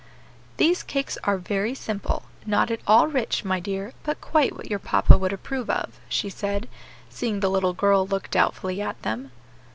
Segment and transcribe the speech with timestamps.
[0.57, 4.79] "These cakes are very simple, not at all rich, my dear, but quite what your
[4.79, 6.67] papa would approve of," she said,
[7.07, 9.31] seeing the little girl look doubtfully at them.